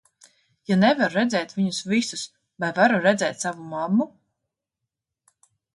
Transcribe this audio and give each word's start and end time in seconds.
Ja 0.71 0.77
nevaru 0.83 1.17
redzēt 1.17 1.53
viņus 1.57 1.83
visus, 1.91 2.25
vai 2.65 2.73
varu 2.81 3.01
redzēt 3.05 3.47
savu 3.47 3.71
mammu? 3.77 4.13